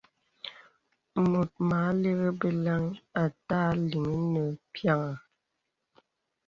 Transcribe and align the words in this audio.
Mùt 1.29 1.51
mà 1.67 1.77
àlìrī 1.89 2.29
beləŋghi 2.39 3.01
à 3.21 3.23
tà 3.47 3.57
àleŋ 3.73 4.09
nə 4.33 4.43
pīaŋha. 4.71 5.11